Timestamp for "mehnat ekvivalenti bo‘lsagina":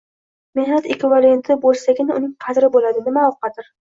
0.59-2.17